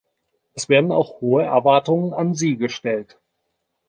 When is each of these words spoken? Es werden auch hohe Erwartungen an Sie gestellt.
Es 0.55 0.67
werden 0.67 0.91
auch 0.91 1.21
hohe 1.21 1.43
Erwartungen 1.43 2.15
an 2.15 2.33
Sie 2.33 2.57
gestellt. 2.57 3.19